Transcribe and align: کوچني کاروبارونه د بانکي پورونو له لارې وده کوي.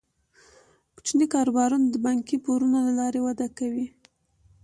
کوچني 0.95 1.25
کاروبارونه 1.33 1.85
د 1.89 1.95
بانکي 2.05 2.37
پورونو 2.45 2.77
له 2.87 2.93
لارې 2.99 3.19
وده 3.27 3.47
کوي. 3.57 3.87